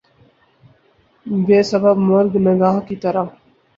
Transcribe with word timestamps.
بے 1.45 1.59
سبب 1.71 1.95
مرگ 2.09 2.31
ناگہاں 2.45 2.81
کی 2.87 2.95
طرح 3.03 3.25